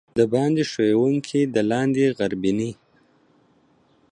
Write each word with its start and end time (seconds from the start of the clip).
دباندي 0.17 0.63
ښويکى، 0.71 1.41
د 1.53 1.55
لاندي 1.69 2.05
غربينى. 2.17 2.71